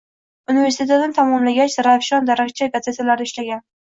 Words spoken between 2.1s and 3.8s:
Darakchi gazetalarida ishlagan